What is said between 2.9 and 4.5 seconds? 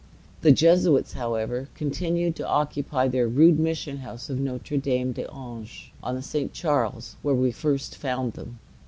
their rude mission house of